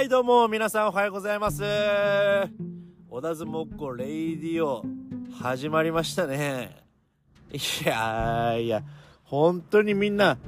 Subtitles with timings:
[0.00, 1.62] はいどうも皆さんおはようございます。
[1.62, 4.82] 小田相撲っ子レイディオ
[5.30, 6.74] 始まりましたね。
[7.52, 8.82] いやいや
[9.24, 10.38] 本当にみんな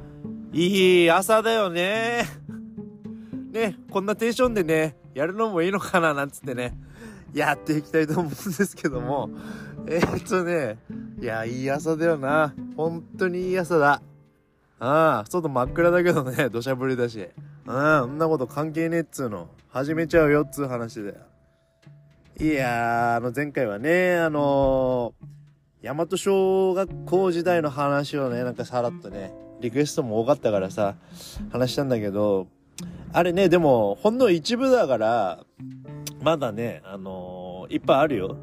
[0.54, 2.24] いい朝だよね。
[3.50, 6.72] ねこんなテンションでねやるのもいいのかななんつってね。
[7.34, 9.28] やっていきたいと思うんですけども。
[9.86, 10.78] えー、っとね
[11.20, 12.54] いやいい朝だよな。
[12.74, 14.00] 本当にいい朝だ。
[14.78, 17.28] ああ外真っ暗だけどね土砂降りだし。
[17.66, 19.48] うん、そんなこと関係ねえっつうの。
[19.68, 21.14] 始めちゃうよっつう話だよ。
[22.40, 30.96] いやー、あの前回はね、あのー、大和小学校時代の話をね、なんかさらっとね、リクエストも多かったからさ、
[31.50, 32.48] 話したんだけど、
[33.12, 35.44] あれね、でも、ほんの一部だから、
[36.20, 38.36] まだね、あのー、いっぱいあるよ。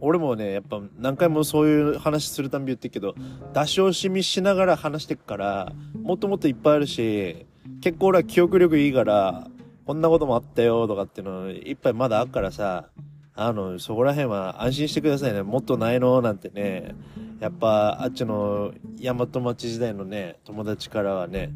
[0.00, 3.14] 俺もね、やっぱ何回もそういう話するたんび言ってるけど、
[3.54, 7.46] 出し惜しみしながら話してっから、もっともっといっぱいあるし、
[7.80, 9.48] 結構俺は記憶力いいから、
[9.84, 12.88] こんなこともあったよとかっていうのいっぱいまだあっからさ、
[13.34, 15.42] あの、そこら辺は安心してくださいね。
[15.42, 16.94] もっとないのなんてね。
[17.38, 21.52] やっぱ、あっちの大和町時代のね、友達からはね、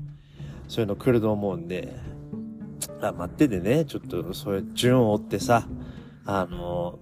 [0.69, 1.97] そういうの来ると思うんで、
[3.01, 5.67] あ、待っててね、ちょっとそういう順を追ってさ、
[6.27, 6.99] あの、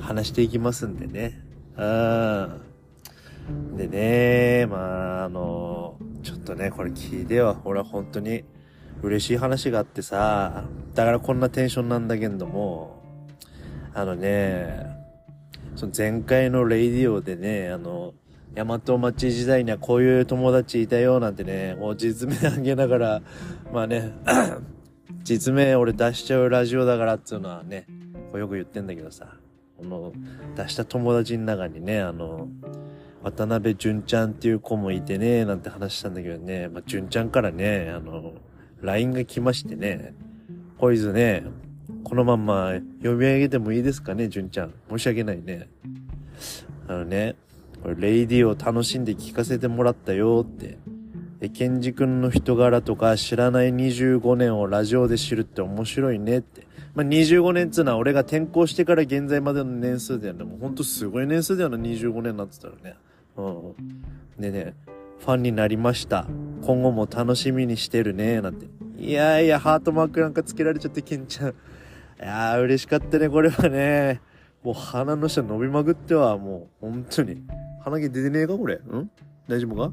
[0.00, 1.40] 話していきますんでね。
[1.76, 3.76] うん。
[3.76, 7.60] でね、まあ、あの、ちょっとね、これ聞いてよ。
[7.64, 8.42] 俺は本当に
[9.02, 13.02] 嬉しい話があってさ、だからこんなテンションなんだけども、
[13.94, 14.86] あのね、
[15.74, 18.14] その前回のレイディオでね、あの、
[18.54, 23.22] 大和町時代にはこういう友達いたよなんてね、もう実名あげながら、
[23.72, 24.12] まあね、
[25.24, 27.86] 実名俺出しちゃうラジオだからっていうのはね、
[28.32, 29.36] こうよく言ってんだけどさ、
[29.76, 30.12] この
[30.56, 32.48] 出した友達の中にね、あの、
[33.22, 38.34] 渡辺淳ちゃんっていう子もいてね、なんて話したんだけどね、まあ、淳ちゃんからね、あの、
[38.86, 40.14] LINE が来ましてね、
[40.78, 41.44] ポイズね、
[42.04, 44.74] このまんま読み上げてもいいですかね、淳ちゃん。
[44.88, 45.68] 申し訳ないね。
[46.86, 47.34] あのね、
[47.82, 50.78] これ、レイディを楽しんで聞かせてもらったよって。
[51.40, 56.66] で、ケンジ君の人柄とか知らない25年をラジオで知るって面白いねって。
[56.94, 60.44] まあ、25年っつうのは俺が転校してから現在までの年数だよね。
[60.44, 62.94] もうほんとすごい年数だよな、25年になってたらね。
[63.36, 63.74] うん。
[64.40, 64.74] でね、
[65.18, 66.26] ファンになりました。
[66.62, 68.66] 今後も楽しみにしてるね、なんて。
[68.98, 71.48] いやいや、ハートマークなんかつけられちゃって、ケンちゃん。
[71.50, 71.52] い
[72.18, 74.20] やー、嬉しかったね、これはね。
[74.62, 77.42] もう鼻の下伸びまくっては、もう、本当に。
[77.82, 78.76] 鼻毛出てねえか、これ。
[78.76, 79.10] ん？
[79.48, 79.92] 大丈夫か？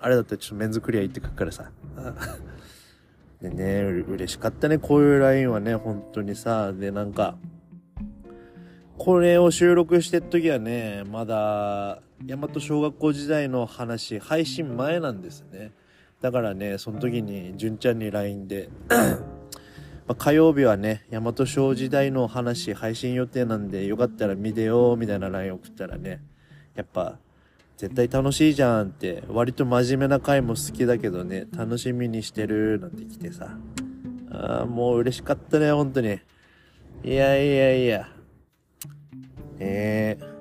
[0.00, 1.70] あれだったらちょっとメンズクリア行ってくっからさ。
[3.40, 6.72] でね、嬉しかったね、こういう LINE はね、本当にさ。
[6.72, 7.36] で、なんか、
[8.98, 15.72] これを収録してる時はね、まだ、大和小学校時代の話、配信前なんですね。
[16.20, 18.68] だからね、その時に、純ちゃんに LINE で
[20.06, 26.22] ま火曜日はね、大和小時代の話、配信予定なんで、よかったら見てよ、みたいな LINE 送ったらね、
[26.74, 27.18] やっぱ、
[27.76, 33.58] 絶対楽しいじゃんって、割と真面目な回も好きだけどね、楽しみにしてる、なんて来てさ。
[34.30, 36.20] あもう嬉しかったね、本当に。
[37.04, 38.08] いやいやいや。
[39.58, 40.31] えー、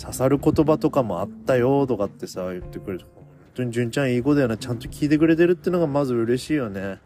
[0.00, 3.04] 刺さる言葉とかもあったよとかってさ、言ってくれる。
[3.14, 4.56] 本当に純ちゃんいい子だよな。
[4.56, 7.00] ちゃんと聞いてくれてるってのがまず嬉しいよね。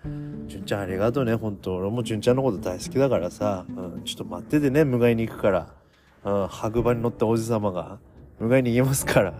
[0.46, 5.74] 純ちゃんありがとうね、本当俺も純ちゃんのこと大好きだからさ、うん、ちょっと待っててね、迎えに行くから。
[6.24, 7.98] うん、白馬に乗ったおじ様が、
[8.40, 9.34] 迎えに行きますから。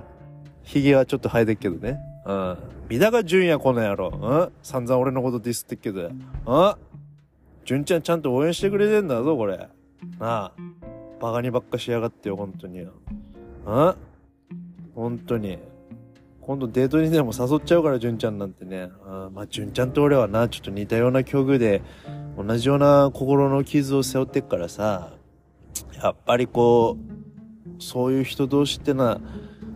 [0.63, 1.99] 髭はちょっと生えてっけどね。
[2.25, 2.57] うん。
[2.89, 4.09] 見たか純也この野郎。
[4.09, 4.53] うん。
[4.63, 6.03] 散々俺のことディスってっけど。
[6.03, 6.75] うん。
[7.65, 9.57] 純ちゃんちゃんと応援してくれてんだぞ、これ。
[9.59, 9.69] な
[10.21, 10.53] あ。
[11.21, 12.87] バカにばっかしやがってよ、本当に。
[13.67, 13.95] うん？
[14.95, 15.59] 本当に。
[16.41, 18.91] 今度デートにでも誘っちゃうから、純ちゃんなんてね。
[19.07, 21.83] あまあ、純ちゃんと俺はな、ちょっと似たような境遇で、
[22.37, 25.13] 同じような心の傷を背負ってっからさ、
[26.03, 29.21] やっぱりこう、そういう人同士ってのは、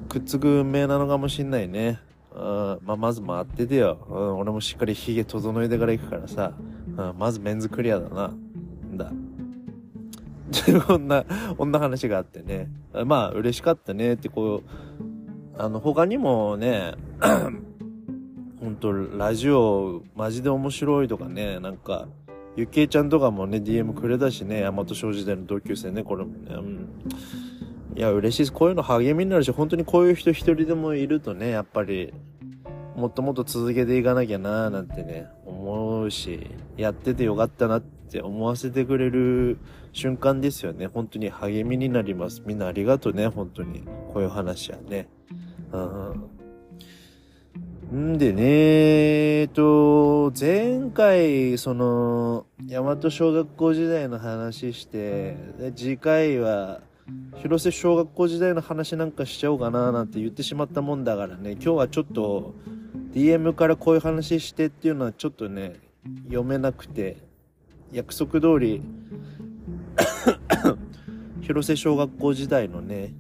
[0.09, 2.01] くっつく運命なのかもしんないね。
[2.35, 3.99] うん、まあ、まず待っててよ。
[4.11, 6.53] うん、俺もしっかり髭整えてから行くからさ。
[6.97, 8.27] うん、まずメンズクリアだな。
[8.27, 9.13] んだ。
[10.87, 11.25] こんな、
[11.57, 12.69] こんな話があってね。
[13.05, 14.71] まあ、嬉しかったねってこう、
[15.59, 16.95] あの、他にもね、
[18.61, 22.09] ほんと、ラジオ、マジで面白いとかね、なんか、
[22.57, 26.55] ゆきえちゃんとかもね、DM くれたしね、大和小時代の同級生ね、これもね。
[26.55, 26.89] うん、
[27.97, 28.53] いや、嬉しいです。
[28.53, 32.13] こういうの励みになるし、本当にこういう人一人でもいるとね、やっぱり、
[32.97, 39.59] もっともっと続けていかなきゃなーなんてね、思うし、やっててよかったなって思わせてくれる
[39.97, 40.89] 瞬間ですよね。
[40.89, 42.43] 本当に励みになります。
[42.45, 43.81] みんなありがとうね、本当に。
[44.13, 45.09] こういう話はね。
[45.73, 46.15] う
[47.97, 48.15] ん。
[48.15, 56.83] んでね、えっと、前回、その、大和小学校時代の話して、で次回は、
[57.37, 62.55] 広瀬小学校時代の話なんかしちゃおうかななんて言ってしまったもんだからね、今日はちょっと、
[63.15, 65.77] DM からこういう話してっていうのはちょっとね、
[66.25, 67.17] 読めなくて、
[67.93, 68.83] 約束通り
[71.47, 73.15] 広瀬小学校時代のね、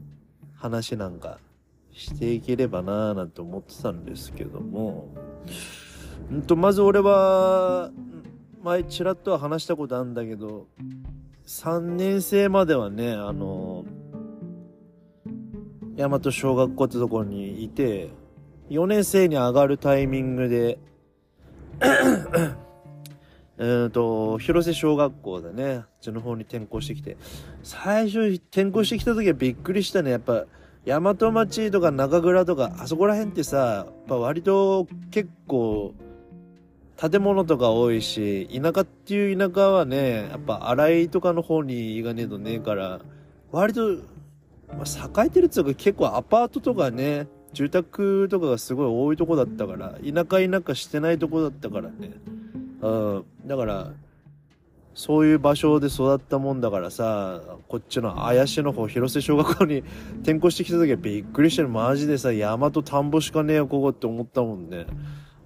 [0.56, 1.38] 話なんか
[1.92, 5.14] していければなぁなんて思ってたんですけども、
[6.34, 7.92] んと、まず俺は、
[8.64, 10.66] 前ちらっとは話したことあるんだけど、
[11.46, 13.84] 3年生まではね、あの、
[15.94, 18.10] 大和小学校ってところにいて、
[18.70, 20.80] 4年生に上がるタイミングで
[23.58, 27.16] えっと、広瀬小学校でね、あっちの方に転校してきて、
[27.62, 30.10] 最初転校してきた時はびっくりしたね。
[30.10, 30.44] やっぱ、
[30.84, 35.94] 大和町とか中倉とか、あそこら辺ってさ、やっぱ割と結構、
[36.96, 43.00] 建物とか多いし、田舎っていう田舎はね、やっぱ荒井とかの方に行かねえとねえから、
[43.52, 43.96] 割と、
[44.68, 52.12] まあ、栄えてるっていうか結構アパートとかね、住宅とかがすごい多いとこだったから、田舎田舎してないとこだったからね。
[52.80, 53.24] うん。
[53.46, 53.92] だから、
[54.94, 59.82] そういう場所で育ったもんだからさ、こっちの綾市の方、広瀬小学校に
[60.22, 61.68] 転校してきた時はびっくりしてる。
[61.68, 64.86] マジでさ、山と田んぼしかねえよ、ここって思ったもんね。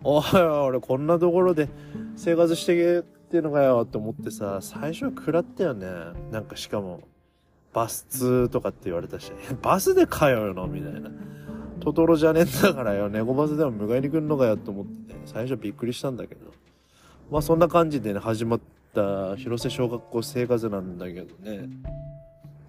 [0.04, 1.68] おい、俺こんなところで
[2.16, 5.86] 生活してけってのかよって思ってさ、最初は食らったよね。
[6.30, 7.00] なんかしかも、
[7.72, 9.32] バス通とかって言われたし、
[9.62, 10.68] バスで通うの？
[10.68, 11.10] みたいな。
[11.80, 16.52] トトロじゃねえんだからよ、猫バスでも迎えに来るのかよって思ってね、最初びっくりしたんだけど。
[17.30, 18.60] まあそんな感じでね、始まっ
[18.92, 21.68] た広瀬小学校生活なんだけどね。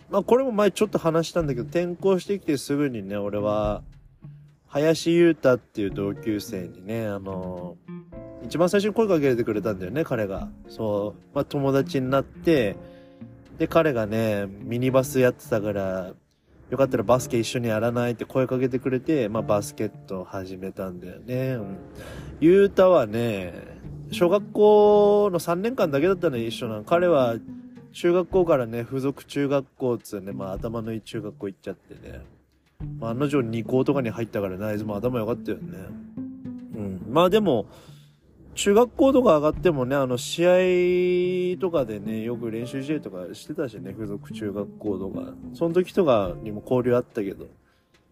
[0.09, 3.81] まあこれも前ちょっと話したんだけど、転校してきてすぐにね、俺は、
[4.67, 7.75] 林優太っていう同級生にね、あの、
[8.43, 10.49] 一番最初に声かけてくれたんだよね、彼が。
[10.69, 11.35] そう。
[11.35, 12.77] まあ友達になって、
[13.57, 16.13] で、彼がね、ミニバスやってたから、
[16.69, 21.55] よかったらバスケ一緒にやらないって声かけてくれて、まあバスケットを始めたんだよね。
[21.55, 21.77] うん。
[22.39, 23.80] ゆうたはね、
[24.11, 26.83] 小学校の3年間だけだったの一緒なの。
[26.83, 27.35] 彼は
[27.93, 32.21] 中学校からね、付属中学校っつうね、まあ頭のいい中学校行っちゃってね。
[32.99, 35.77] まあ案の定2校とかに入ったからねあ、いつも頭良かったよね。
[36.75, 37.01] うん。
[37.09, 37.67] まあでも、
[38.53, 45.33] 中学校とか上がってもね、あの、試合とかでね、よく練習試合とかしてたしね、付属中学校とか。
[45.53, 47.47] その時とかにも交流あったけど、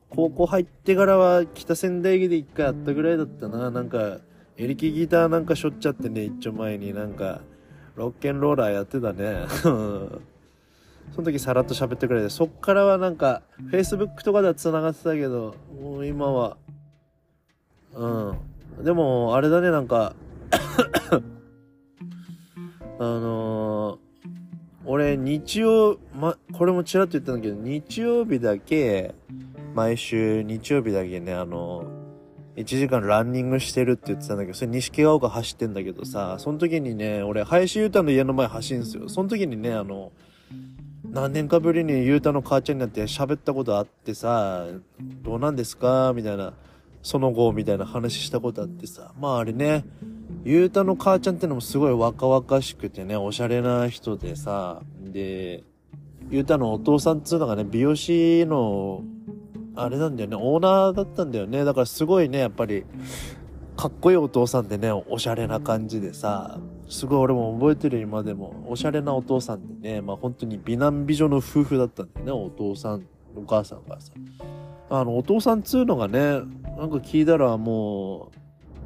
[0.10, 3.70] 高校入ってからは北仙台駅で一回あったぐらいだったな。
[3.70, 4.20] なんか、
[4.60, 7.40] エレキギターなんかしょっちゃってね、一丁前になんか、
[7.96, 9.46] ロッケンローラーやってたね。
[9.64, 10.20] その
[11.24, 13.42] 時さらっと喋ってくれて、そっからはなんか、
[13.72, 16.58] Facebook とかでは繋がってたけど、もう今は、
[17.96, 18.36] う
[18.82, 18.84] ん。
[18.84, 20.14] でも、あれだね、なんか
[23.00, 23.98] あのー、
[24.84, 29.16] 俺、日曜、ま、これもちらっと言ったんだけど、日曜日だけ、
[29.74, 31.99] 毎週日曜日だけね、あの
[32.56, 39.08] 1時間ランニングしてるって言ってたんだけど、それ西ヶ丘走ってんだけどさ、その時にね、俺、林優太の家の前走るんすよ。
[39.08, 40.12] その時にね、あの、
[41.12, 44.68] 何年かぶりに優太の母ちゃんになって喋ったことあってさ、
[45.24, 46.12] どうなんですか？
[46.14, 46.54] みたいな、
[47.02, 49.86] その後、みたいな話したことあってさ、まああれね、
[50.44, 55.64] 優太の母ちゃんってのもすごい若々しくてね、おしゃれな人でさ、で、
[56.30, 59.04] 優太のお父さんっつうのがね、美容師の
[59.76, 61.64] あれなんだよね、オーナーだったんだよね。
[61.64, 62.84] だからすごいね、やっぱり、
[63.78, 66.60] かっこいいお父さんでね、おしゃれな感じでさ、
[66.90, 74.12] すごい俺も覚えてる今でも、おしゃれなお父さんでね、まあ本当に美男美女の夫婦だったんだよね、お父さん、お母さんがさ。
[74.90, 76.40] あの、お父さんっつうのがね、な
[76.88, 78.40] んか聞いたらもう、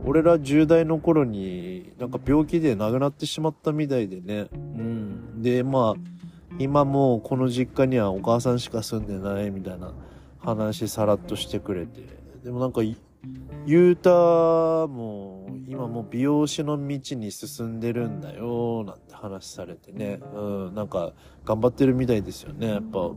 [0.05, 4.47] 俺ら10代の頃になんか病気で亡くなってしまったみたいでね。
[4.53, 5.41] うん。
[5.41, 6.13] で、まあ、
[6.59, 9.93] 今もうこの実家にはお母さんしか住んでないみたいな
[10.43, 12.01] 話さらっとしてくれて。
[12.43, 12.81] でもなんか、
[13.65, 20.19] ゆうたも今もう美容師の道に進んでるんだよなんて話されてね。
[20.35, 21.13] うん、なんか
[21.45, 22.67] 頑張ってるみたいですよね。
[22.67, 23.11] やっぱ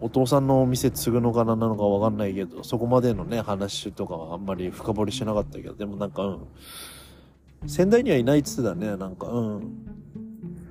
[0.00, 7.68] お父さんのお店継ぐのかななのかわかんないけど、そこまでのね、話とかはあんまり深掘りしなかったけど、でもなんかうん。
[7.68, 10.01] 仙台にはいないっつってたね、なんかうん。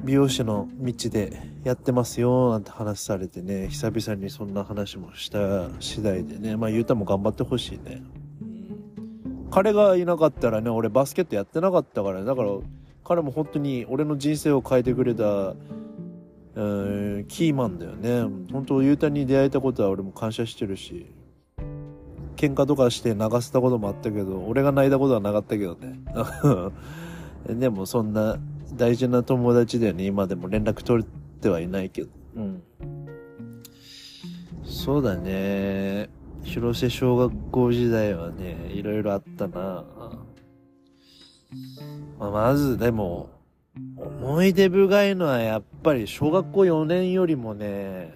[0.03, 8.01] 美容師の道でやってますよなんて話されてね久々にそんな話もした次第でねまあゆうたも頑張ってほしいね、
[8.41, 12.51] うん、彼がいなかったらね俺バスケットやってなかったから、ね、だから
[13.03, 15.23] 彼も本当に俺の人生を変えてくれた、
[16.55, 18.21] うん、キーマンだよね。
[18.51, 21.07] 本当ゆうたに出会えたことは俺も感謝してるし
[22.41, 25.99] 喧嘩とかして流せたこともあったけど、俺が泣いたことはなかったけどね。
[27.59, 28.37] でもそんな
[28.73, 30.05] 大事な友達だよね。
[30.05, 31.05] 今でも連絡取っ
[31.41, 32.09] てはいないけど。
[32.35, 32.63] うん。
[34.63, 36.09] そうだね。
[36.43, 39.83] 広瀬小学校時代はね、いろいろあったな。
[42.19, 43.29] まあ、まずでも、
[43.97, 48.13] 思い出深いのはやっぱり小学校4年よりもね、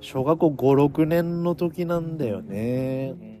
[0.00, 3.39] 小学校5、6年の時なんだよね。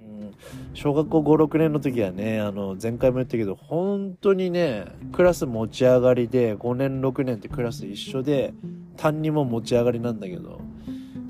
[0.72, 8.54] 小学校5、6年の時はね、あの、前回も言ったけど、本当にね、クラス持ち上がりで、5年、6年ってクラス一緒で、
[8.96, 10.60] 担任も持ち上がりなんだけど、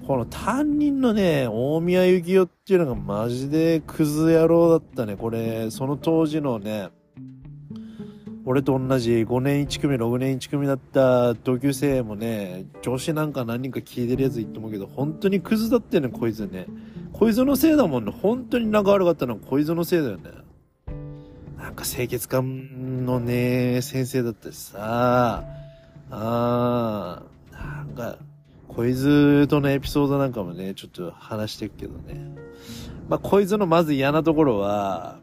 [0.06, 5.16] この担任のね、大宮幸雄っていうのがマジでクズ野郎だったね。
[5.16, 6.88] これ、その当時のね、
[8.44, 16.66] 俺と同じ5年1組、6年1組だった同級生もね、女子なんか何人か聞いてるやついって思うけど、本当にクズだったよね、こいつね。
[17.20, 18.14] こいつのせいだもんね。
[18.22, 20.30] 本当に仲悪かったのは小泉のせいだよね。
[21.58, 25.44] なんか清潔感のね、先生だったしさ、
[26.10, 28.16] あー、なんか、
[28.68, 32.34] 小泉とのエピソードなんかもね、ちょっと話してるけどね。
[33.10, 35.20] まあ、小泉のまず嫌なところは、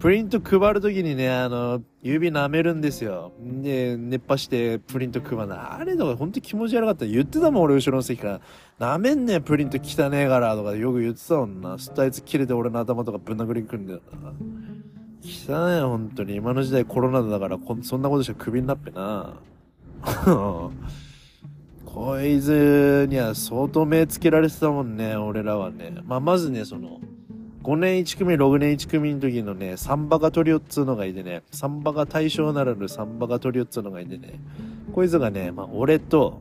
[0.00, 3.32] プリント配るときにね、あの、指舐めるんですよ。
[3.40, 5.76] で、熱波してプリント配るな。
[5.76, 7.04] あれとかほんと気持ち悪かった。
[7.04, 8.40] 言ってたもん、俺後ろの席か
[8.78, 8.96] ら。
[8.96, 11.78] 舐めんねプリント汚ねえから、とかよく言ってたもんな。
[11.78, 14.30] すったやつ切れて俺の頭とかぶん殴りくんだよな。
[15.20, 16.36] 汚ねえ、ほんとに。
[16.36, 19.34] 今の時代コロナだからこ、そんなことしたらクビになっぺな。
[21.84, 25.92] こいつには相当目つけられてたもんね、俺らはね。
[26.04, 27.00] まあ、まずね、その、
[27.68, 34.40] 5年1組、6年1組の時のね、サンバガトリオっつうのがいてね、サンバガ対象ならぬサンバガトリオっつうのがいてね、
[34.94, 36.40] こいつがね、まあ、俺と、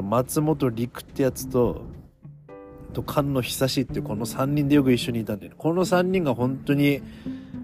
[0.00, 1.82] 松本陸ってやつと、
[2.92, 5.56] と菅野久志ってこの3人でよく一緒にいたんだよね。
[5.58, 7.02] この3人が本当に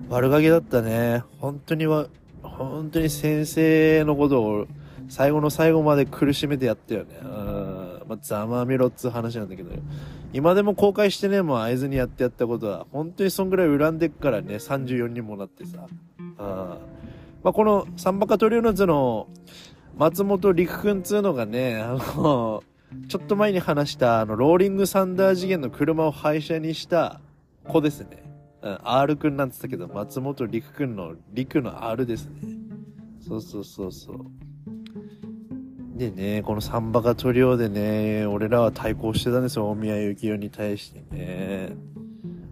[0.08, 1.22] 悪ガキだったね。
[1.38, 2.08] 本当には、
[2.42, 4.66] 本当に先生のことを
[5.08, 7.20] 最後の最後まで苦しめてやったよね。
[8.10, 9.70] まあ、ざまみろっつう話なんだけど、
[10.32, 15.86] 今でも公開してね、もう合図にやってやったことは、本当にそんぐらい恨んでっからね、34人もなってさ。
[16.36, 16.78] あ
[17.44, 19.28] まあ、このサンバカトリオの図の
[19.96, 22.64] 松本陸くんつうのがね、あの、
[23.06, 27.20] ちょっと前に話したあの、ローリングサンダー次元の車を廃車にした
[27.68, 28.24] 子ですね。
[28.62, 32.40] うん、R くんなんつったけど、松本陸くんの陸の R ですね。
[33.20, 34.49] そうそうそうそう。
[36.00, 41.76] でね、このサンバカトリオでね、俺らは対抗してたんですよ、大宮幸雄に対してね。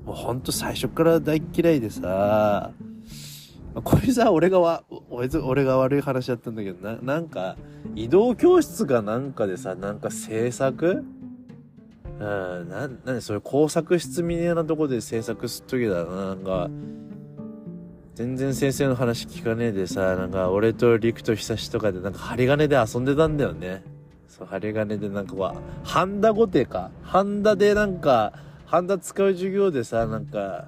[0.04, 2.72] もうほんと最初から大嫌いでさ、
[3.72, 7.56] これさ、俺がわ、俺が悪い話だったんだけど、な、なんか、
[7.94, 11.02] 移動教室かなんかでさ、なんか制作？
[12.20, 16.68] うん、な、なにそれ工作室みたいなとこで制作すっときだな、なんか、
[18.18, 23.84] 全然先生の話聞かねえでさ、なんか俺と陸と久しとかでなんか針金で遊んでたんだよね。
[24.26, 26.90] そう、針金でなんかこう、ハンダゴテか。
[27.04, 28.32] ハンダでなんか、
[28.66, 30.64] ハンダ使う授業でさ、なんか、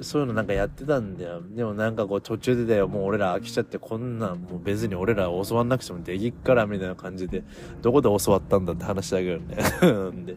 [0.00, 1.40] そういうのなんかやってたんだよ。
[1.40, 7.44] でもなんかこう途中でだよ、もう俺ら飽きちゃってこんなんもう別に俺ら教わんなくてもできっからみたいな感じで、
[7.80, 9.54] どこで教わったんだって話だけどね。
[10.26, 10.36] で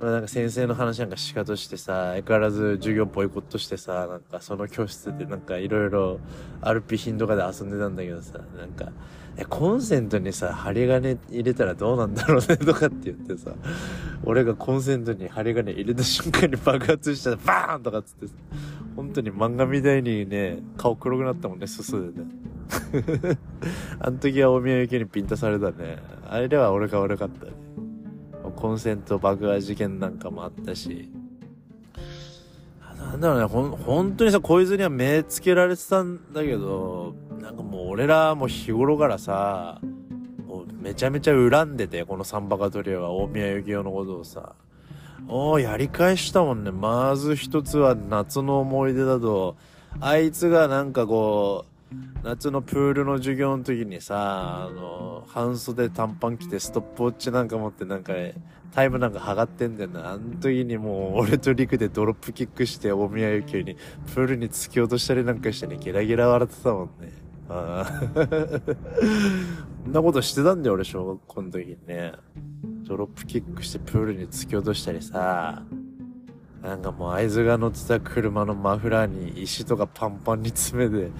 [0.00, 6.20] まあ、なんか先生の話なんかしかとしてさ、相変わらず授業ボイコットしてさ、なんかその教室でなんかいろいろ
[6.62, 8.90] アルピ品とかで遊んでたんだけどさ、なんか、
[9.36, 13.52] え、コンセントにさ、針金入れたらどうなんだろうねとかって言ってさ、
[14.24, 18.32] 俺がコンセントに針金入れた瞬間に爆発したらバーンとかっつってさ、
[18.96, 22.26] 本当に漫画みたいにね、顔黒くなったもんね、すすでね。
[24.00, 25.98] あの時は大宮行きにピンタされたね。
[26.26, 27.52] あれでは俺が悪かったね。
[28.50, 31.10] コンセント爆破事件なんかもあったし、
[32.96, 39.80] なんだろうね、ほん、本当にさ、こいつには目つけられてたんだけど、なんかもう俺らも日頃からさ、
[40.46, 44.54] もうめちゃめちゃ恨んでて、このサンバカトリアは大宮幸雄のことをさ、
[45.28, 46.70] おー、やり返したもんね。
[46.70, 49.56] まず一つは夏の思い出だと、
[50.00, 51.69] あいつがなんかこう、
[52.22, 58.12] 夏のプールの授業の時にさ、あの、半袖短パン着てストップウォッチなんか持ってなんか、
[58.72, 60.12] タイムなんか測ってんだよな。
[60.12, 63.76] あの時にもう俺とリクでドロップキックして大宮由紀に
[64.14, 67.12] プールに突き落としたりなんかしてね、ゲラゲラ笑ってたもんね。
[67.48, 67.90] ああ。
[69.88, 72.12] んなことしてたんだよ、俺小学校の時にね。
[72.86, 75.62] ドロップキックしてプールに突き落としたりさ。
[76.62, 81.10] なんかもう合図が乗ってた車のマフラーに石とかパンパンに詰めて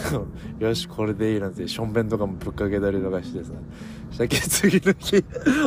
[0.64, 3.52] よし、これでいいなんて、しょんべんとかもぶっかけたりとかしてさ。
[4.10, 5.22] したけ次の日、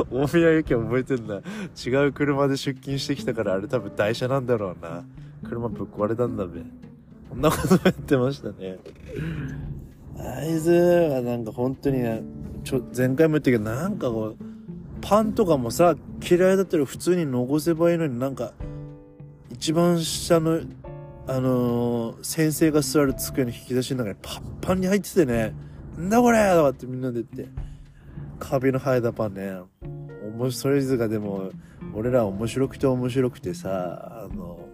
[0.09, 1.41] 大宮行き覚えてんだ。
[1.85, 5.03] 違う車で出勤してきたから、あれ多分台車なんだろうな。
[5.43, 6.61] 車ぶっ壊れたんだべ。
[7.29, 8.79] こんなことやってましたね。
[10.17, 12.23] あいつはなんか本当にね、
[12.63, 14.43] ちょ、前回も言ったけど、なんかこう、
[15.01, 15.95] パンとかもさ、
[16.27, 18.53] 嫌いだったら普通に残せばいいのになんか、
[19.61, 20.59] 一番下の、
[21.27, 25.53] あのー、先生が座る机の引き出しの中にパッパンに入っててね、
[25.99, 27.53] んだこれとかってみんなで言って、
[28.39, 29.53] カビの生えたパンね、
[30.35, 31.51] 面白い図がでも、
[31.93, 34.67] 俺ら面白くて面白くてさ、あの、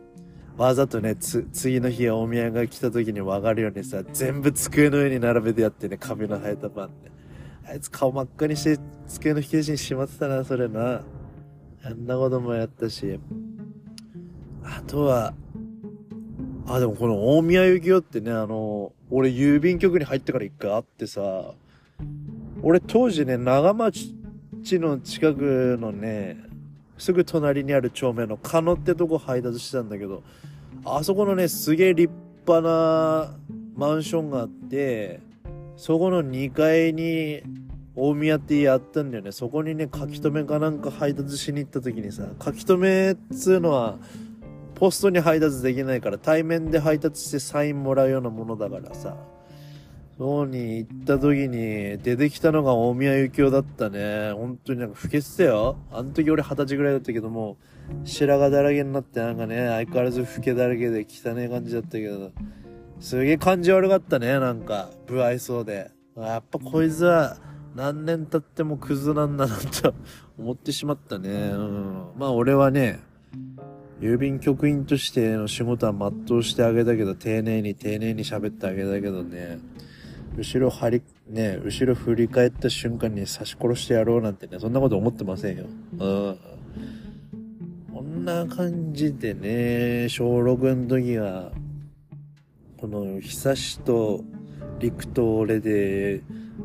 [0.56, 7.12] わざとね、つ、次の日お見合いが来た時に分かるようにさ、全部机の上に並べてやってね、カビの生えたパンね。
[7.70, 11.02] あいつ顔真っ赤にして机の引き出しにしまってたな、それな。
[11.84, 13.20] あんなこともやったし。
[14.70, 15.34] あとは、
[16.68, 21.54] あ、でもこの大宮幸雄ってね、あの、俺郵便局に入ってから一回会ってさ、
[22.62, 24.14] 俺当時ね、長町
[24.74, 26.38] の近くのね、
[26.98, 30.24] すぐ隣にある町名の加野ってとこ配達してたんだけど、
[30.84, 32.14] あそこのね、すげえ立
[32.46, 33.34] 派な
[33.76, 35.22] マンションがあって、
[35.78, 37.42] そこの2階に
[37.96, 39.32] 大宮って家あったんだよね。
[39.32, 43.98] そこにね、書き留めかなんか配達しに行った時にさ、書き留めっつうのは、
[44.78, 49.18] ポストに配達できないから対面で配達してサインもらうようなものだからさ、
[50.20, 54.32] そうに行った時に出てきたのが大宮幸雄だったね。
[54.34, 55.78] 本当になんか老けてたよ。
[55.92, 57.58] あの時俺二十歳ぐらいだったけども、
[58.04, 62.32] 白髪だらけになってなんかね、相変わらず老けだらけで汚い感じだったけど、
[63.00, 64.90] すげえ感じ悪かったね、なんか。
[65.08, 65.90] 不愛想で。
[66.16, 67.38] やっぱこいつは
[67.76, 69.94] 何年経ってもクズなんだなと
[70.38, 71.30] 思ってしまったね。
[71.30, 72.06] うん。
[72.18, 73.00] まあ俺はね、
[74.00, 79.60] 郵便局員としての仕事は全うしてあげたけど、丁寧に丁寧に喋ってあげたけどね、
[80.38, 85.66] 後ろ張り、ね、後ろ振り返った瞬間に刺し殺してやろうなんてね、そんなこと思ってませんよ。
[85.98, 86.38] うん。
[87.92, 91.52] こんな感じでね、小6の時は、
[92.80, 94.24] この、久しと、
[94.80, 96.22] 陸と俺で、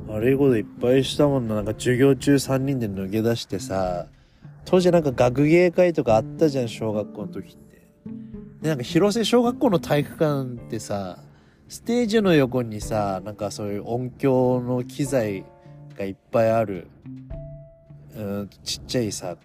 [0.06, 1.54] 悪いこといっぱいしたもんな。
[1.54, 4.06] なんか授業中3人で抜け出してさ、
[4.64, 7.86] 当時なんか学芸会とかあったじゃん、小学校の時って。
[8.62, 11.18] で、なんか広瀬小学校の体育館ってさ、
[11.68, 15.44] ステージの横にさ、なんかそういう音響の機材
[15.98, 16.88] がいっぱいある、
[18.16, 19.36] うん、ちっちゃいさ、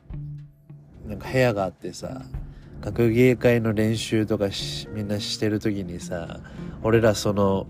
[1.05, 2.21] なんか部屋があってさ、
[2.81, 4.49] 学芸会の練習とか
[4.93, 6.41] みんなしてる時にさ、
[6.83, 7.67] 俺らその、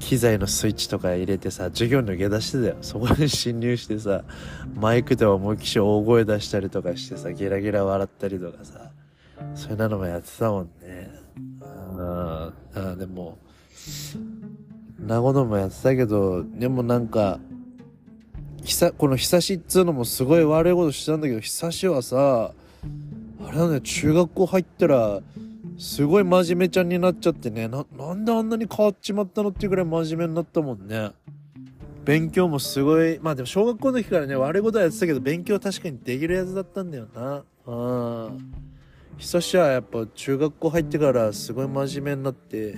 [0.00, 2.76] 機材のスイッチとか入れてさ、授業抜け出してたよ。
[2.80, 4.24] そこに侵入してさ、
[4.74, 8.90] マイクで思いっきし大声出したりとかしてさ、ゲラゲラ笑ったりとかさ、
[9.54, 11.10] そういうのもやってたもんね。
[11.98, 13.38] ああ、でも、
[14.98, 17.38] なこともやってたけど、でもなんか、
[18.64, 22.52] ひさ、この久しっつうのもすごい悪いことしてたんだけど、久しはさ、
[23.46, 25.20] あれなんだよ、中学校入ったら、
[25.80, 31.12] すごい真面目ちゃんになっちゃってねな、なんであんなに変わっちまったのっていうぐらい真面目になったもんね。
[32.04, 37.44] 勉強もすごい、まあでも小学校の時からね、悪いことはやってたけど、勉強確かにできるやつだったんだよな。
[37.66, 38.52] うん。
[39.16, 42.74] 久しはやっぱ中学校入ってからすごい真面目になって、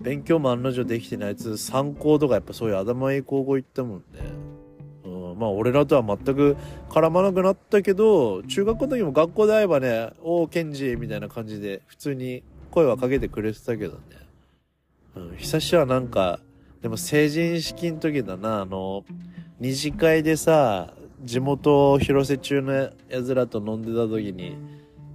[0.00, 4.39] 勉強も案の定できてないやつ、参考とかやっぱそういう頭いい高校行ったもんね。
[5.40, 6.56] まあ俺らとは全く
[6.90, 14.00] 絡まなくなったけど、中学校の時も学校で会えばね、おー、ケンジみたいな感じで普通に声はかけてくれてたけどね。
[15.16, 16.40] うん、久しはなんか、
[16.82, 19.04] でも成人式の時だな、あの、
[19.58, 20.92] 二次会でさ、
[21.24, 22.90] 地元広瀬中のや
[23.22, 24.56] つらと飲んでた時に、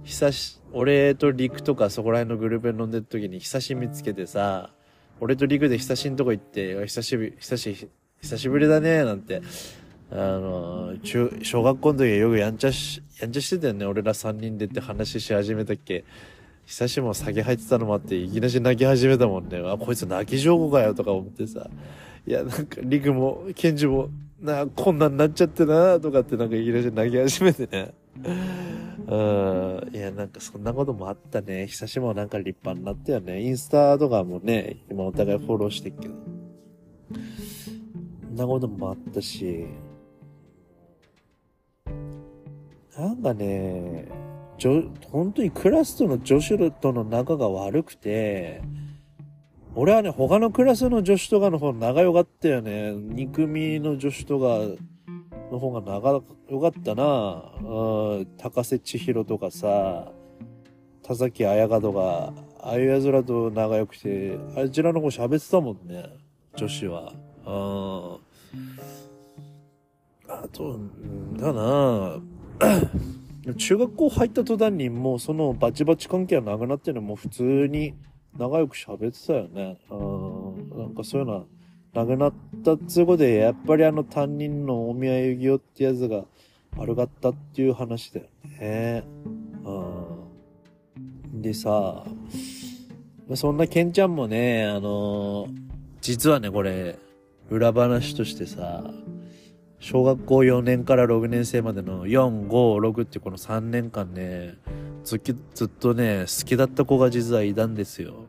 [0.04, 4.70] 久し、俺と陸とかそこら辺のグループで飲んでた時に久し見つけてさ、
[5.20, 7.88] 俺と陸で久しんとこ行って、久しぶり、久し、
[8.20, 9.40] 久しぶりだね、なんて
[10.10, 13.86] あの、中、小学校の時はよくやんちゃし、やんちゃしてたよね。
[13.86, 16.04] 俺ら3人でって話し始めたっけ。
[16.66, 19.62] 久しも酒入ってたのもあって、いきなり泣き始めたもんね。
[19.64, 21.68] あ、こいつ泣き上手かよとか思ってさ。
[22.26, 24.08] いや、なんか、リクも、ケンジも、
[24.40, 27.94] な、こんなんなっちゃってな、とかってなんかいきなり泣き始めてね。
[29.06, 29.90] うん。
[29.92, 31.68] いや、なんかそんなこともあったね。
[31.68, 33.42] 久しもなんか立派になったよね。
[33.42, 36.14] インスタとかもね、今お互いフォローしてっけど。
[38.24, 39.66] そんなこともあったし、
[42.98, 48.62] なんかね、ょ本当にクラスとの女子との仲が悪くて、
[49.74, 52.92] 俺はね、他のクラスの女子とかの方仲良かったよね。
[52.92, 54.60] 2組の女子とか
[55.52, 57.52] の方が仲良かったな。
[57.62, 60.10] うん、高瀬千尋とかさ、
[61.02, 66.06] 田崎彩香とか、ああいう奴らと仲良くて、あちらの方喋ってたもんね。
[66.56, 67.12] 女子は。
[67.44, 68.26] うん。
[70.28, 70.80] あと、
[71.36, 72.18] だな
[73.56, 77.94] 中学校入った途端にもうそのバチバチ関係はなくなってるのもう普通に
[78.38, 79.78] 仲良く喋ってたよね。
[79.90, 80.78] うん。
[80.78, 81.44] なんかそういうのは
[81.94, 82.32] なくなっ
[82.64, 86.24] たっつうことで、やっぱりあの担任の大宮遊戯王ってやつが
[86.76, 88.26] 悪かったっていう話だよ
[88.60, 89.04] ね。
[89.64, 91.42] うん。
[91.42, 92.04] でさ、
[93.34, 95.48] そんなケンちゃんもね、あの、
[96.00, 96.98] 実はね、これ、
[97.50, 98.84] 裏話としてさ、
[99.78, 104.56] 小学校4年から6年生までの4、5、6ってこの3年間ね、
[105.04, 105.20] ずっ
[105.54, 108.26] ずっとね、好きだった子が実はいたんですよ。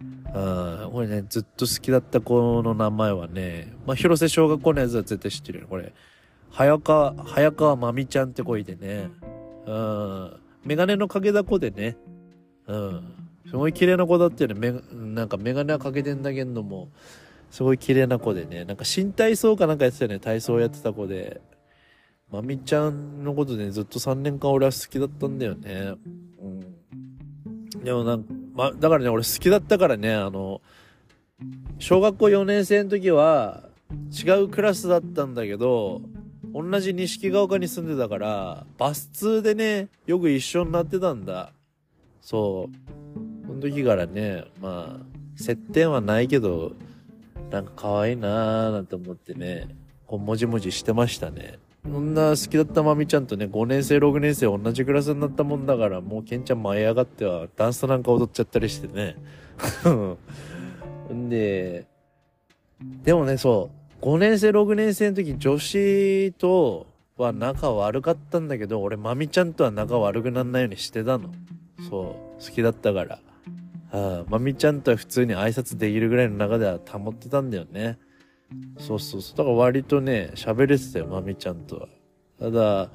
[0.00, 5.66] うん、これね、ずっと好きだった子の名前はね、まあ、広瀬小学校のやつは絶対知ってるよ。
[5.68, 5.92] これ、
[6.50, 9.10] 早川、早川まみちゃんって子いてね、
[9.66, 11.96] うん、メガネのかけた子でね、
[12.66, 13.14] うん、
[13.48, 14.72] すごい綺麗な子だったよね。
[14.72, 16.90] め、なんかメガネはかけてんだけども、
[17.50, 21.40] すごい綺麗な子でね、なんか新体操かなんかやってたよね、体操やってた子で。
[22.30, 25.94] まみちゃんのことでずっと3年間俺は好きだったんだよね。
[26.42, 27.84] うん。
[27.84, 30.60] でもなんか、ま、だからね、俺好きだったからね、あの、
[31.78, 33.68] 小学校4年生の時は
[34.10, 36.00] 違うクラスだったんだけど、
[36.52, 41.52] 同じ錦ヶ丘に住んでたから、バス通でね、よく一緒になってたんだ。
[42.20, 43.46] そう。
[43.46, 45.06] その時からね、まあ、
[45.36, 46.72] 接点はないけど、
[47.50, 49.68] なんか可愛いなーなんて思ってね、
[50.06, 51.58] こう、もじもじしてましたね。
[51.84, 59.16] そんな好きだったまみちゃんとね、5年生、6年生同じクラスになったもんだから、もうケンちゃん舞い上がっては、ダンスなんか踊っちゃったりしてね。
[61.12, 61.86] ん で、
[63.04, 71.32] でもね、そう、5年生、6年生の時、女子とは仲悪かったんだけど、俺、まみちゃんとは仲悪くなんないようにしてたの。
[71.88, 73.20] そう、好きだったから。
[74.28, 77.98] まみちゃんとは普通に挨拶できるぐらいの中では保ってたんだよね。
[78.78, 79.36] そうそうそう。
[79.36, 81.88] だから割とね、喋れてたよ、まみちゃんとは。
[82.38, 82.90] ただ、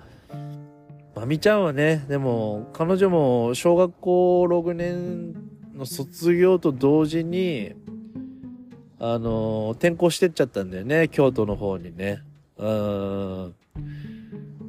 [1.15, 5.33] まみちゃんはね、でも、彼女も小学校6年
[5.75, 7.73] の卒業と同時に、
[8.99, 12.21] あの、転校してっちゃったんだよね、京都の方にね。
[12.57, 13.55] うん。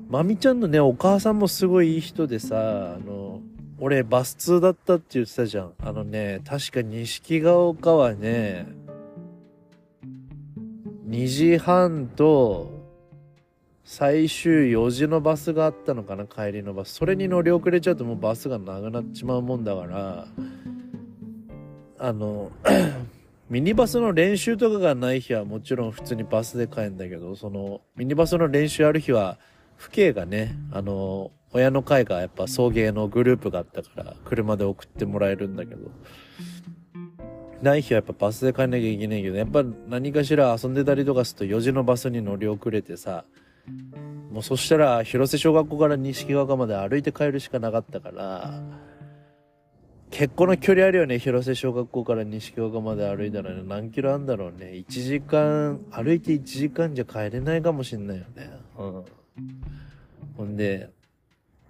[0.08, 3.40] まみちゃんのね、お母さんもすごいいい人でさ、あの、
[3.84, 5.72] 俺バス通だったって言ってたじゃん。
[5.82, 8.68] あのね、確か錦ヶ丘はね、
[11.08, 12.70] 2時半と
[13.82, 16.94] 最終4時のバスがあったのかな、帰りのバス。
[16.94, 20.28] それに乗り遅れちゃうともうバスがなくなっちまうもんだから、
[21.98, 22.52] あの、
[23.50, 29.40] ミニバスの練習とかがない日はもちろん普通にバスで帰るんだけど、そのミニバスの練習ある日は、
[29.76, 35.90] 父兄がね、あの、親の会がやっぱ送迎のグループがあったから車で送ってもらえるんだけど。
[37.62, 43.24] ない日はやっぱバスで帰んなきゃいけないけどやっぱ何かしら遊んでたりとかすると4時のバスに乗り遅れてさ
[44.32, 48.64] もうそしたら広瀬小学校から錦川まで歩いて帰るしかなかったから
[50.12, 53.62] 結構な距離あるよね広瀬小学校から錦川まで歩いたらね。
[53.64, 54.72] 何キロあんだろうね。
[54.72, 58.50] 1時間歩いて1時間じゃ帰れないかもしんないよね。
[58.78, 59.04] うん。
[60.36, 60.90] ほんで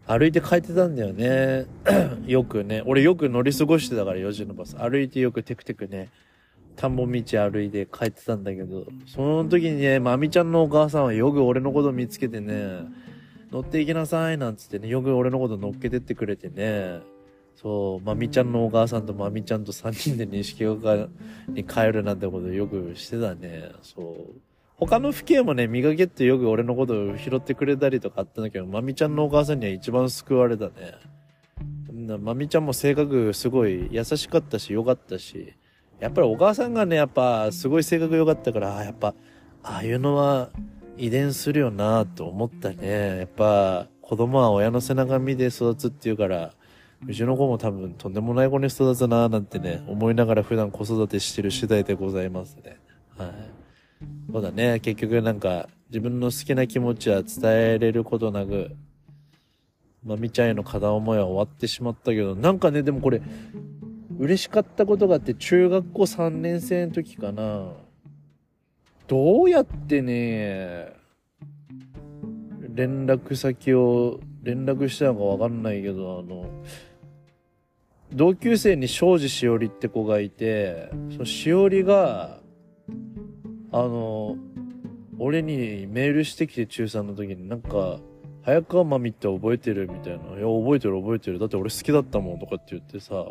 [0.07, 1.67] 歩いて帰ってたんだよね。
[2.27, 2.83] よくね。
[2.87, 4.77] 俺よく乗り過ごしてたから、4時のバス。
[4.77, 6.11] 歩いてよくテクテクね、
[6.77, 12.81] 田んぼ道歩いて帰ってたんだけど、その時にね、まみちゃんのお母さんはよく俺のこと見つけてね、
[13.53, 17.01] 乗っていきなさいなんつってね、よく俺のこと乗っけてってくれてね、
[17.55, 21.09] そう、まみちゃんのお母さんとまみちゃんと3人で錦岡
[21.49, 23.71] に帰るなんてことよくしてたね。
[23.83, 24.52] そう。
[24.87, 30.73] 他の父兄もね、磨けってよく俺のことを拾ってくれたりとかあったんだけど、まみちゃんのお母さんには一番救われたね。
[32.19, 35.55] まみちゃんも性格すごい優しかったし、良かったし、
[36.01, 39.15] やっぱりお母さんがね、やっぱすごい性格良かったから、やっぱ、
[39.63, 40.51] ああいうのは
[40.99, 43.19] 遺伝するよなと思ったね。
[43.19, 46.55] やっぱ、子供は親の背中見で育つっていうから、
[47.07, 52.79] うちの子も多分とんでもない子に育つななんてね、思いながら普段子育てしてる次第でございますね。
[53.17, 53.52] はい。
[54.33, 54.81] そうだね。
[54.81, 58.71] 結局なんか、自分の好きな気持ちは伝えれることなく、
[60.03, 63.21] まみちゃんへの片思いは終わってしまったけど、なんかね、でもこれ、
[64.19, 67.73] 嬉しかったことがあって、中学校3年生の時かな。
[69.07, 70.95] どうやってね、
[72.75, 76.47] 連絡先を連絡したのかわかんないけど、あの、
[78.15, 82.42] 同級生に庄司しおりって子がいて、そのしおりが、
[83.73, 84.37] あの、
[85.19, 87.99] 俺にメールしてきて中3の時になんか、
[88.45, 90.37] 早川まみって覚えてるみたいな。
[90.37, 91.39] いや、覚えてる覚えてる。
[91.39, 93.27] だって俺好きだったもんとかって言ってさ、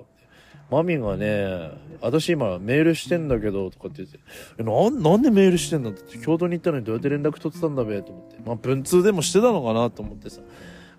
[0.72, 4.20] マミがね、私今メールしてんだけど、とかって言って、
[4.58, 8.38] え、な、なんでメールしてんだって、京都に行ったのにどうやって連絡取ってたんだべと思って。
[8.46, 10.42] まあ、文通でもしてたのかなと思ってさ、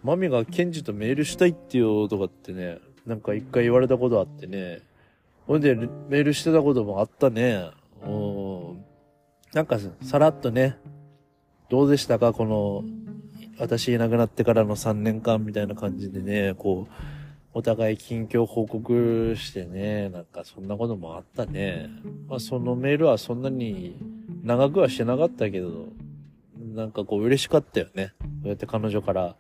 [0.05, 4.83] マミがケンジとメールしたいってよとかってね、なんか一回言われたことあってね、
[5.46, 7.70] ほんでメールしてたこともあったね。
[8.07, 8.71] うん。
[9.54, 10.78] なんかさらっとね、
[11.68, 12.32] どうでしたか？
[12.32, 12.84] この、
[13.58, 16.92] 私いなくなってからの3年間みたいな感じでね、こう、
[17.54, 21.90] お互い近況報告してね、なんかそんなこともあったね。
[22.28, 23.98] まあそのメールはそんなに
[24.42, 25.88] 長くはしてなかったけど、
[26.74, 28.14] なんかこう嬉しかったよね。
[28.20, 29.36] こうやって彼女から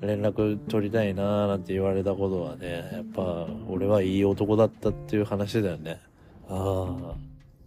[0.00, 6.00] 連絡取りたいなーなんて言われたことはね、やっぱ俺はいい男だったっていう話だよね。
[6.48, 7.14] ああ。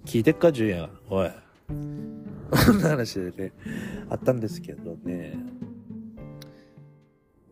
[0.06, 0.90] 聞いてっか、ジュンヤ。
[1.10, 1.32] おい。
[1.70, 3.52] こんな話でね、
[4.10, 5.38] あったんですけどね。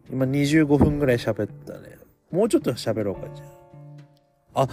[0.10, 1.98] 今25分ぐらい喋ったね。
[2.32, 3.46] もうちょっと喋ろうか、じゃ
[4.56, 4.64] あ。
[4.64, 4.68] あ、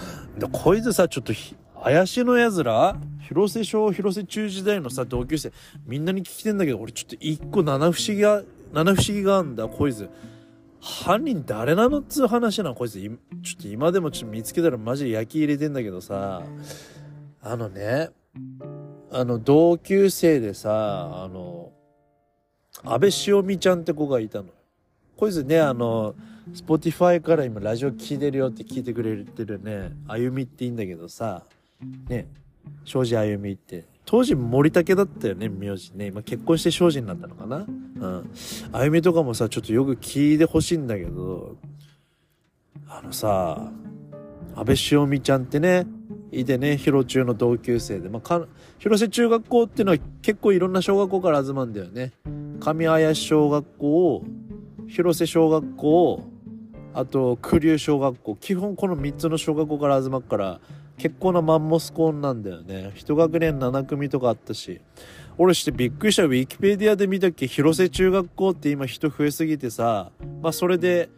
[0.51, 1.33] こいつさ、ちょっと
[1.83, 2.97] 怪しのやつら？
[3.21, 5.51] 広瀬小、広瀬中時代のさ、同級生、
[5.85, 10.09] みんなに聞きてんだけど、俺ちょっと一個七不思議が、七不思議があんだ、こいつ。
[10.79, 12.99] 犯人誰なのっつう話なの、こいつ。
[12.99, 16.43] ちょっと今でもちょっと見つけたらマジで焼き入れてんだけどさ、
[17.41, 18.09] あのね、
[19.17, 21.71] あの、同級生でさ、あの、
[22.83, 24.49] 安倍塩美ちゃんって子がいたの。
[25.15, 26.15] こいつね、あの、
[26.53, 31.43] スポティファイから今ラジオ聞いてるよって聞いてくれてるね、あゆみって言うんだけどさ、
[32.09, 32.27] ね、
[32.83, 36.07] 庄司あゆみって、当時森竹だったよね、名字ね。
[36.07, 38.31] 今結婚して庄司になったのかなうん。
[38.73, 41.55] あゆみとかもさ、ちょっとよく聞いてほしいんだけど、
[42.89, 43.71] あのさ、
[44.57, 45.87] 安倍塩美ちゃんってね、
[46.31, 48.47] いてね、広中の同級生で、まあ、か、
[48.79, 52.11] 広瀬中学校っていうのは結構いろんな小学校から集まるんだよね。
[52.59, 54.23] 神林小学校、
[54.87, 56.23] 広瀬小学校、
[56.93, 58.35] あと九龍小学校。
[58.37, 60.59] 基本この3つの小学校から集まるから
[60.97, 62.91] 結構なマンモスコーンなんだよね。
[62.95, 64.79] 一学年7組とかあったし。
[65.37, 66.23] 俺してびっくりした。
[66.23, 67.47] ウィキペディアで見たっけ？
[67.47, 70.11] 広瀬中学校って今人増えすぎてさ。
[70.41, 71.09] まあそれで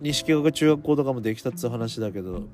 [0.00, 2.44] 西学中学校とかもできたっつう話だけど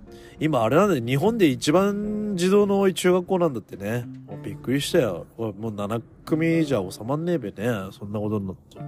[0.41, 4.05] 今あれなんだよ日本で一番児童の多い中学校なんだってね。
[4.27, 5.27] もうびっくりしたよ。
[5.39, 7.67] もう7組じゃ収まんねえべね。
[7.93, 8.79] そんなことになって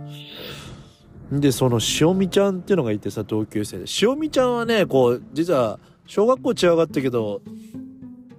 [1.32, 3.84] で、その塩見ちゃんっていうのがいてさ、同級生で。
[4.00, 7.42] 塩見ちゃんはね、こう、実は、小学校違うかったけど、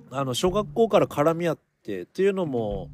[0.10, 2.89] あの、小学校から絡み合って、っていうのも、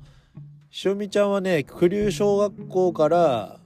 [0.83, 3.59] 塩見ちゃんはね、九龍小学校から、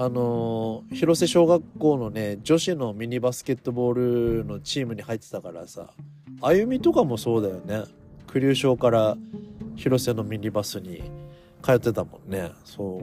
[0.00, 5.90] あの、広瀬小学校のね、女子のミニバスケットボールのチームに入ってたからさ、
[6.40, 7.82] あゆみとかもそうだよね。
[8.32, 9.16] 九龍小から
[9.74, 11.10] 広瀬のミニバスに
[11.64, 12.52] 通ってたもんね。
[12.64, 13.02] そ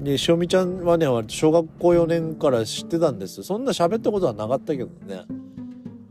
[0.00, 0.04] う。
[0.04, 3.44] で、しおみちゃんはね、小学校4年から知ってたんです。
[3.44, 5.24] そんな喋ったことはなかったけどね。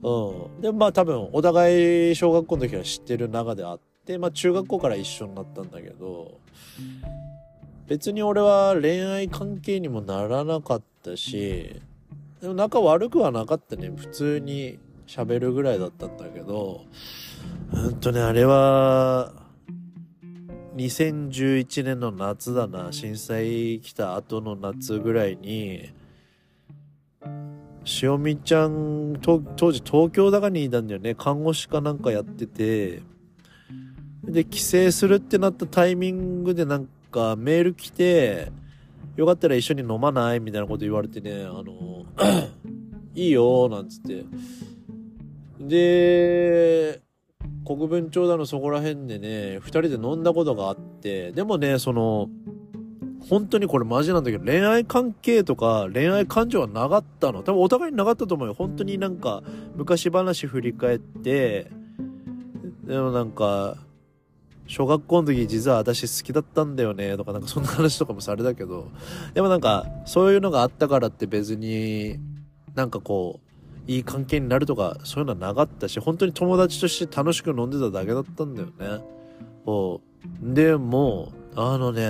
[0.02, 0.62] うん。
[0.62, 6.40] で、まあ多分、お互い小学校の時は知ってる中であって、まあ中学校から一緒になったんだけど、
[7.92, 11.82] 別に俺は恋愛関係にもならなかったし、
[12.40, 13.92] でも仲悪くはなかったね。
[13.94, 16.86] 普通に喋るぐらいだったんだけど、
[17.74, 19.34] うんとね、あれは、
[20.78, 22.94] 2011年の夏だな。
[22.94, 25.92] 震災来た後の夏ぐらいに
[28.02, 31.14] 塩見ちゃん当時東京だかにいたんだよね。
[31.14, 33.02] 看護師かなんかやってて。
[34.24, 37.01] で帰省するってなったタイミングでなんか
[37.38, 38.52] メール来て
[39.16, 40.40] よかったら一緒に飲まない？
[40.40, 42.06] みたいなこと言われてねあの
[43.16, 44.26] いいよなんつって
[45.60, 47.02] で
[47.66, 52.30] 国分町だのそこら辺でね、二人で飲んだことがあって、でもね、その、
[53.30, 57.44] 本当にこれマジなんだけど、恋愛関係とか恋愛感情はなかったの。
[57.44, 58.54] 多分お互いになかったと思うよ。
[58.54, 59.44] 本当になんか、
[59.76, 61.72] 昔話振り返って、
[62.84, 63.78] でもなんか、
[64.72, 68.88] 小学校の時実は私好きだったんだよねとかなんかそんな話とかもされたけど、
[69.34, 72.18] でもなんか、そういうのがあったからって別に、
[72.74, 79.04] なんかこう、いい関係になるとかそういうのはなかったし本当に友達として楽しく飲んでただけだったんだよね。
[79.66, 80.02] こ
[80.44, 82.08] うでもあのね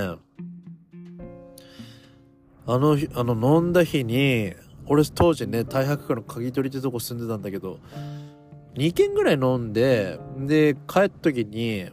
[2.67, 4.53] あのあの飲んだ日に
[4.85, 7.79] 俺当時ね太白区の鍵取りってとこ住んでたんだけど
[8.75, 11.89] 2軒ぐらい飲んでで帰った時に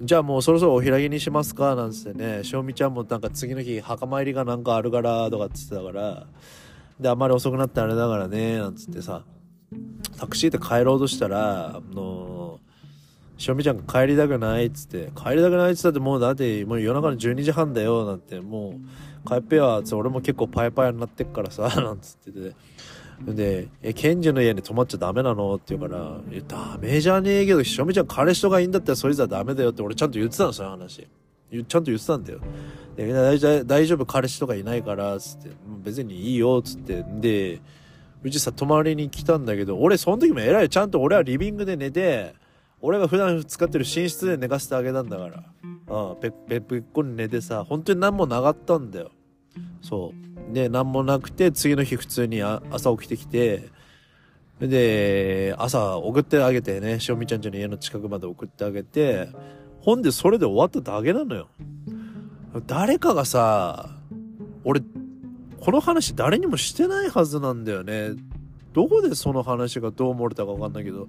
[0.00, 6.26] じゃあもうそろそろお開きにしますかなんつってねしおみちゃんもなんか次の日墓参りがなんかあるからとかっつってたから。
[7.00, 9.22] で、あんまり遅くなってあれだからね、なんつってさ、
[10.18, 12.58] タクシーで帰ろうとしたら、あの
[13.36, 18.80] しおみちゃんが帰りたくないっつって、帰りたくないっつったってもうだってもう夜中の12時半だよ、なんて、も
[19.24, 22.54] う帰っぺや、つって俺も結構パイパイになってっからさ、 なんつってて。
[23.20, 25.54] で、え、ケンジの家に泊まっちゃダメなの？
[25.54, 31.06] って言うから、え、ダメじゃねえけど、しおみちゃん彼氏とかいいんだったらそいつはダメだよって俺ちゃんと言ってたの、そういう話。
[31.50, 32.40] ちゃんと言ってたんだよ。
[32.96, 34.06] で大丈大丈夫？
[34.06, 35.50] 彼氏とかいないからつって。
[35.82, 37.04] 別にいいよっつって。
[37.20, 37.60] で
[38.22, 42.34] うちさ泊まりに来たんだけど俺その時も偉いちゃんと俺はリビングで寝て
[42.80, 45.42] 俺が普段使ってる寝室で寝かせてあげたんだから。
[45.90, 49.10] ああべべべっこに寝てさ本当に何もなかったんだよ。
[49.80, 50.27] そう。
[50.52, 53.68] で何もなくて次の日普通に朝起きてきて
[54.60, 59.28] で朝送ってあげてね塩見ちゃんちの家の近くまで送ってあげて
[59.80, 61.48] ほんでそれで終わっただけなのよ
[62.66, 63.90] 誰かがさ、
[64.64, 64.80] 俺、
[65.60, 68.12] この話誰にもしてないはずなんだよね。
[68.72, 71.08] どこでその話がどう漏れたかわかんないけど、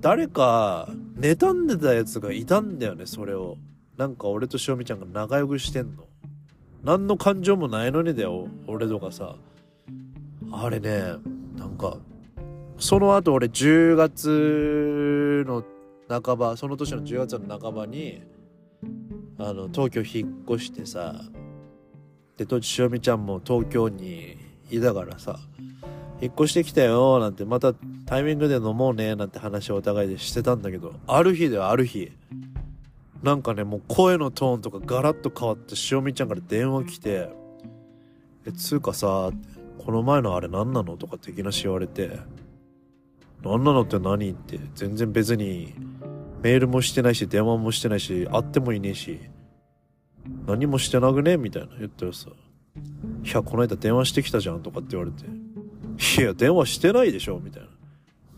[0.00, 3.56] 誰か、妬んでたやつがいたんだよね、それを。
[3.96, 6.04] なんか俺と塩見ちゃんが仲良くしてんの。
[6.84, 9.36] 何の感情もないのにだよ、俺とかさ。
[10.52, 11.14] あれね、
[11.56, 11.96] なんか、
[12.78, 15.64] その後俺10月の
[16.08, 18.22] 半ば、その年の10月の半ばに、
[19.38, 21.20] あの東京引っ越してさ
[22.36, 24.36] で当時塩見ちゃんも東京に
[24.70, 25.38] いたからさ
[26.20, 27.74] 引っ越してきたよなんてまた
[28.06, 32.12] タイミングで飲もうねなんて話をお互いでしてたんだけどある日ではある日
[33.24, 37.30] なんかねもう声のトーンとかガラッと変わって塩見ちゃんから電話来て
[38.46, 39.30] 「えつうかさ
[39.78, 42.18] この前のあれ何なの?」とか的なし言われて
[43.42, 45.74] 「何なのって何?」って全然別に
[46.44, 49.18] メールもしてないし、電話もしてないし、会ってもいねえし、
[50.46, 52.28] 何もしてなくねみたいな言ったらさ、
[53.24, 55.24] いや、この間電話してきたじゃんとかって言われて、
[56.20, 57.62] いや、電話してないでしょみたい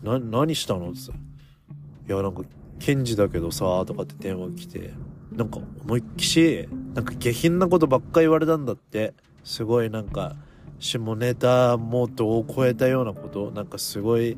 [0.03, 0.17] な。
[0.17, 2.43] な、何したのってさ、いや、なんか、
[2.79, 4.93] 検事だけどさ、とかって電話来て、
[5.31, 9.13] なんか思いっきし、なんか下品なことばっか言われたんだって。
[9.43, 10.35] すごいなんか、
[10.79, 14.37] 下ネタモードを超えたようなこと、なんかすごい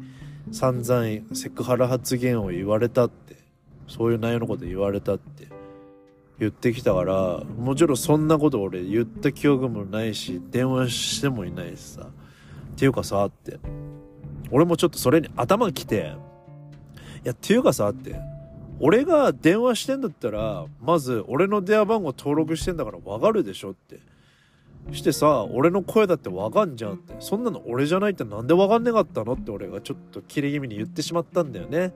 [0.51, 3.37] 散々セクハラ発言を言われたって。
[3.87, 5.47] そういう内容のこと言われたって。
[6.39, 12.03] 言ってきたからもちろんそんなこと俺言った記憶もないし電話してもいないしさ。
[12.03, 13.59] っていうかさって。
[14.51, 16.13] 俺もちょっとそれに頭きて
[17.23, 18.19] やっていうかさって
[18.79, 23.99] 俺が電話してんだったらまず俺の電話番号登録してんだからわかるでしょって。
[24.91, 27.13] してさ俺の声だってわかんじゃんって。
[27.19, 31.93] そんなの俺じゃないってなんでわかんねかったのって俺がちょっとキレ気味に言ってしまったんだよね。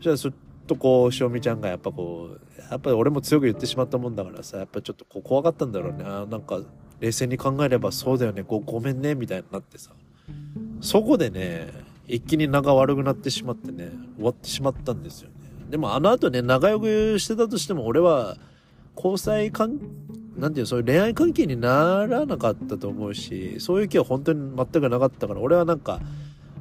[0.00, 0.32] じゃあそっ
[0.66, 6.04] とこう塩見ちゃんがやっぱこうやっぱり俺も強く言ってしまったもんだからさやっぱちょっとこう怖かったんだろうね。
[6.04, 6.60] あなんか
[7.00, 8.42] 冷静に考えればそうだよね。
[8.46, 9.92] ごごめんねみたいになってさ。
[10.80, 11.72] そこでね
[12.08, 15.34] 一気に仲悪くなってしまってね終わってしまったんですよね。
[15.70, 18.36] でもあの後ね仲良くしてたとしても俺は
[18.96, 19.80] 交際関
[20.36, 26.00] なんていうそういう恋愛関係にならなかったと思うしそういう気は本当に全くなかったから俺はなんか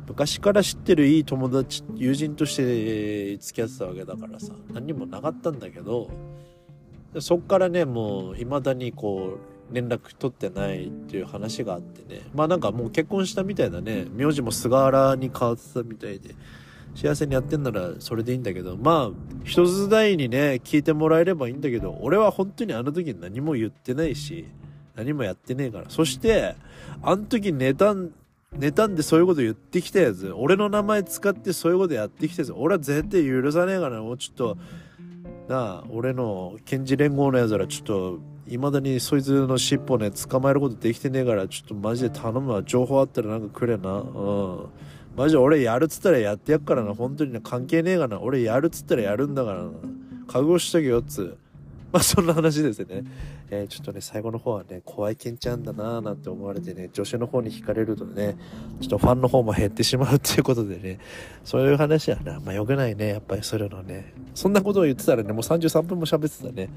[0.08, 6.10] 昔から知ってるいい友達友人として付き合ってたわけだからさ何にもなかったんだけど
[7.20, 12.22] そっからねもう未だにこう連絡取ってないっていう話があってね。
[12.34, 14.06] まあなんかもう結婚したみたいだね。
[14.12, 16.36] 名字も菅原に変わってたみたいで。
[16.96, 18.78] 幸せにやってんならそれでいいんだけど。
[18.78, 21.98] まあ一つ伝いにね聞いてもらえればいいんだけど。
[22.02, 24.46] 俺は本当にあの時何も言ってないし
[24.96, 25.86] 何もやってねえから。
[25.90, 26.56] そして
[27.02, 27.94] あの時ネタ
[28.58, 34.02] 妬んでそういうこと言ってきたやつ、俺の名前使ってそういうことやってきたやつ、俺は絶対許さねえから。
[34.02, 34.58] もうちょっと、
[35.50, 42.62] なあ、俺の検事連合のやつらちょっと、未だにそいつの尻尾ね、捕まえることできてねえから、ちょっとマジで頼むわ。
[42.64, 43.92] 情報あったらなんかくれな。
[43.92, 44.66] うん。
[45.16, 46.94] マジ俺やるっつったらやってやっからな。
[46.94, 48.20] 本当にね、関係ねえがな。
[48.20, 49.72] 俺やるっつったらやるんだからな。
[50.28, 51.38] 覚悟しとけよっつ。
[51.92, 53.04] まあそんな話ですね。
[53.50, 58.36] えー、ちょっとね、最後の方はね、怖いケンちゃんだなーなんて思われてね、女子の方に惹かれるとね、
[58.82, 61.00] ちょっとファンの方も減ってしまうっていうことでね、
[61.44, 64.14] そういう話はね、あんま良くないね、やっぱりそれのね。
[64.34, 66.70] そんなことを言ってたらね、もう33分も喋ってたね。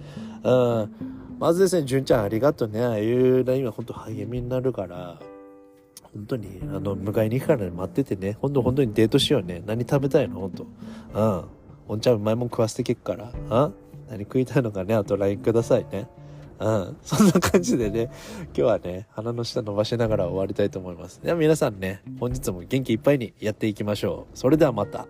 [0.45, 1.28] うん。
[1.39, 2.85] まずですね、純ちゃんありがとうね。
[2.85, 5.21] ああいう LINE は本当励みになるから、
[6.15, 8.37] 本当に、あの、迎えに行くからね、待っててね。
[8.41, 9.63] 本当本当にデートしようね。
[9.67, 10.41] 何食べたいの？
[10.41, 10.67] 本当。
[11.15, 11.45] うん。
[11.89, 13.33] おんちゃんうまいもん食わせてけっから。
[13.33, 13.75] うん
[14.11, 16.09] 何食いたいのかね、あと LINE くださいね。
[16.59, 16.97] うん。
[17.03, 18.11] そんな感じでね、
[18.47, 21.23] 今日はね、鼻の下伸ばしながら終わりたいと思います。
[21.23, 24.37] では皆さんね、本日も元気いっぱいにやっていきましょう。
[24.39, 25.07] それではまた。